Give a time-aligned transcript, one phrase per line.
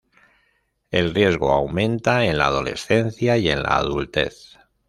[0.89, 4.57] El riesgo aumenta en la adolescencia y en la adultez.